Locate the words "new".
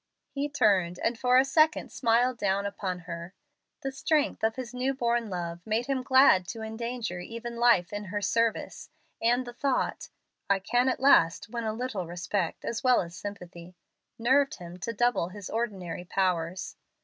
4.73-4.95